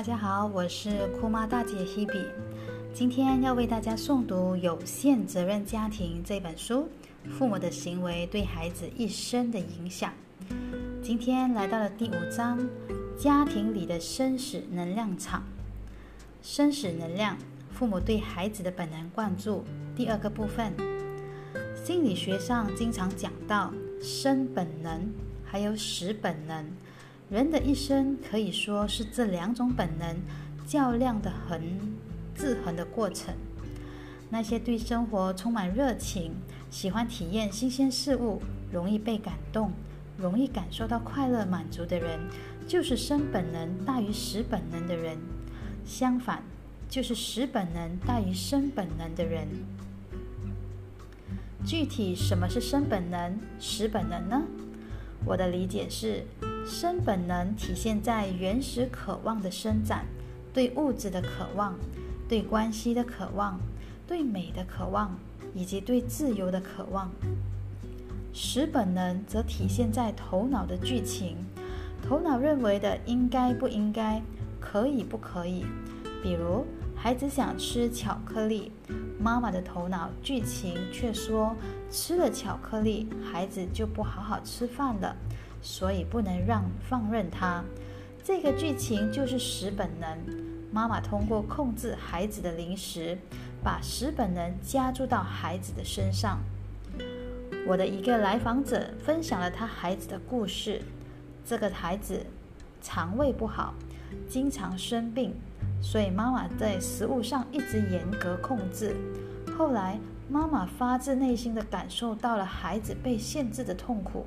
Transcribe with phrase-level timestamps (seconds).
[0.00, 2.24] 大家好，我是酷妈大姐 Hebe，
[2.94, 6.88] 今天要为大家诵读《有限责任家庭》这本书，
[7.28, 10.10] 父母的行为对孩子一生的影响。
[11.02, 12.66] 今天来到了第五章，
[13.14, 15.42] 家庭里的生死能量场。
[16.40, 17.36] 生死能量，
[17.70, 19.62] 父母对孩子的本能灌注。
[19.94, 20.72] 第二个部分，
[21.74, 25.12] 心理学上经常讲到生本能，
[25.44, 26.64] 还有死本能。
[27.30, 30.16] 人的一生可以说是这两种本能
[30.66, 31.62] 较量的恒
[32.34, 33.32] 制衡的过程。
[34.30, 36.34] 那些对生活充满热情、
[36.70, 39.70] 喜欢体验新鲜事物、容易被感动、
[40.18, 42.18] 容易感受到快乐满足的人，
[42.66, 45.16] 就是生本能大于死本能的人。
[45.84, 46.42] 相反，
[46.88, 49.46] 就是死本能大于生本能的人。
[51.64, 54.42] 具体什么是生本能、死本能呢？
[55.24, 56.24] 我的理解是。
[56.66, 60.04] 生本能体现在原始渴望的伸展，
[60.52, 61.74] 对物质的渴望，
[62.28, 63.58] 对关系的渴望，
[64.06, 65.18] 对美的渴望，
[65.54, 67.10] 以及对自由的渴望。
[68.32, 71.38] 死本能则体现在头脑的剧情，
[72.06, 74.22] 头脑认为的应该不应该，
[74.60, 75.64] 可以不可以。
[76.22, 76.66] 比如，
[77.02, 78.70] 孩子想吃巧克力，
[79.18, 81.56] 妈妈的头脑剧情却说，
[81.90, 85.16] 吃了巧克力，孩子就不好好吃饭了。
[85.62, 87.64] 所以不能让放任他，
[88.22, 90.18] 这个剧情就是食本能。
[90.70, 93.16] 妈妈通过控制孩子的零食，
[93.64, 96.38] 把食本能加注到孩子的身上。
[97.66, 100.82] 我的一个来访者分享了他孩子的故事。
[101.46, 102.26] 这个孩子
[102.82, 103.72] 肠胃不好，
[104.28, 105.34] 经常生病，
[105.80, 108.94] 所以妈妈在食物上一直严格控制。
[109.56, 114.26] 后来妈妈发自内心的感受到了孩子被限制的痛苦。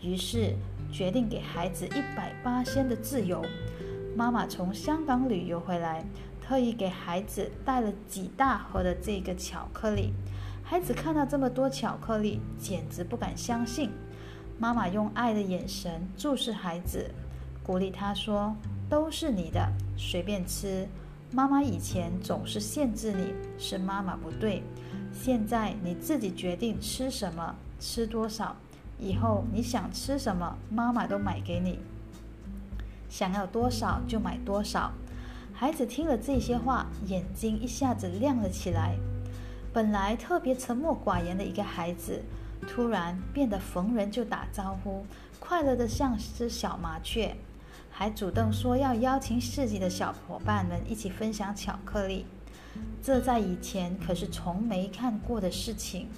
[0.00, 0.54] 于是
[0.90, 3.44] 决定给孩子一百八仙的自由。
[4.16, 6.04] 妈妈从香港旅游回来，
[6.40, 10.12] 特意给孩子带了几大盒的这个巧克力。
[10.64, 13.90] 孩子看到这么多巧克力，简直不敢相信。
[14.58, 17.10] 妈妈用爱的眼神注视孩子，
[17.62, 18.56] 鼓励他说
[18.92, 20.86] ：“都是你的，随便吃。
[21.30, 24.62] 妈妈以前总是限制你，是妈妈不对。
[25.14, 28.54] 现在你自己决定吃什么，吃多少。”
[29.00, 31.78] 以后你想吃什么，妈妈都买给你。
[33.08, 34.92] 想要多少就买多少。
[35.54, 38.98] 孩子听了这些话，眼睛一下子亮了起来。
[39.72, 42.22] 本来特别沉默寡言的一个孩子，
[42.68, 45.06] 突然变得逢人就打招呼，
[45.40, 47.34] 快乐的像只小麻雀，
[47.92, 52.26] 还主动说要邀请自己的小伙伴们一起分享巧克力。
[53.00, 56.08] 这在以前可是从没看过的事情。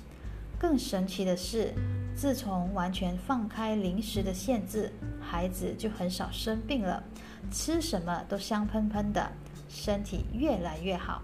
[0.59, 1.75] 更神奇的是。
[2.17, 7.03] 自从完全放开零食的限制，孩子就很少生病了，
[7.51, 9.33] 吃什么都香喷喷的，
[9.69, 11.23] 身体越来越好。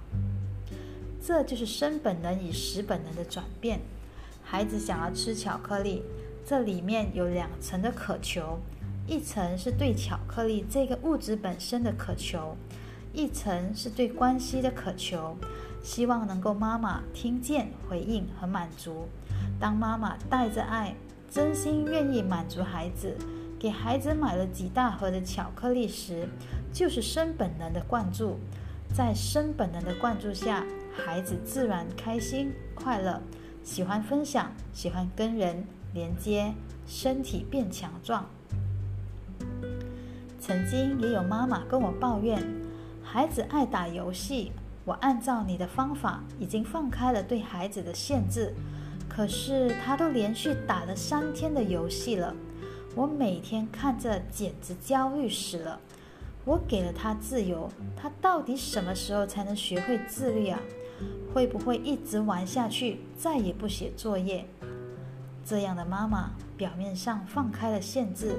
[1.25, 3.79] 这就是生本能与死本能的转变。
[4.43, 6.03] 孩子想要吃巧克力，
[6.45, 8.59] 这里面有两层的渴求：
[9.11, 12.57] 一层是对巧克力这个物质本身的渴求，
[13.13, 15.37] 一层是对关系的渴求，
[15.83, 19.09] 希望能够妈妈听见、回应和满足。
[19.59, 20.95] 当妈妈带着爱，
[21.29, 23.17] 真心愿意满足孩子，
[23.59, 26.29] 给孩子买了几大盒的巧克力时，
[26.73, 28.39] 就是生本能的灌注。
[28.95, 33.21] 在生本能的灌注下，孩子自然开心快乐，
[33.65, 36.55] 喜欢分享，喜欢跟人连接，
[36.87, 38.25] 身体变强壮。
[40.51, 42.45] 曾经也有妈妈跟我抱怨，
[43.05, 44.51] 孩子爱打游戏，
[44.85, 48.53] 我按照你的方法，已经放开了对孩子的限制。
[49.09, 52.35] 可是他都连续打了三天的游戏了，
[52.97, 55.79] 我每天看着简直焦虑死了。
[56.45, 60.59] 我给了他自由，他到底什么时候才能学会自律啊？
[61.33, 64.47] 会不会一直玩下去，再也不写作业？
[65.45, 68.35] 这样的妈妈表面上放开了限制，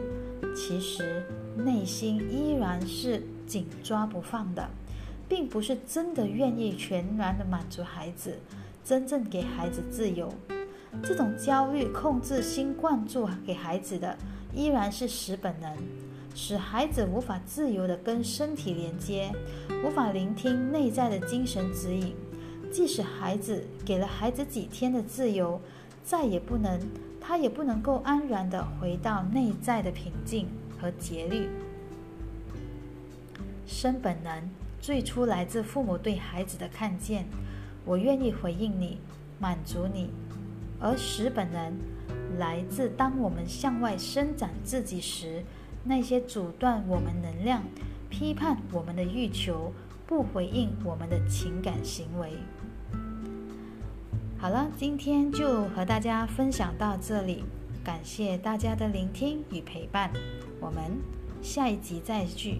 [0.55, 1.25] 其实
[1.55, 4.69] 内心依然是紧抓不放的，
[5.27, 8.37] 并不是真的愿意全然的满足孩子，
[8.83, 10.31] 真正给孩子自由。
[11.01, 14.17] 这种焦虑控制心灌注给孩子的，
[14.53, 15.73] 依然是使本能，
[16.35, 19.31] 使孩子无法自由地跟身体连接，
[19.85, 22.13] 无法聆听内在的精神指引。
[22.69, 25.59] 即使孩子给了孩子几天的自由，
[26.03, 26.79] 再也不能，
[27.31, 31.47] 他也不能够安然地回到内在的平静和节律。
[33.65, 34.49] 生本能
[34.81, 37.25] 最初来自父母对孩子的看见，
[37.85, 38.97] 我愿意回应你，
[39.39, 40.09] 满足你。
[40.77, 41.73] 而死本能
[42.37, 45.45] 来自当我们向外伸展自己时，
[45.85, 47.63] 那些阻断我们能量、
[48.09, 49.71] 批判我们的欲求，
[50.05, 52.33] 不回应我们的情感行为。
[54.41, 57.43] 好了，今天就和大家分享到这里，
[57.83, 60.11] 感谢大家的聆听与陪伴，
[60.59, 60.97] 我们
[61.43, 62.59] 下一集再聚。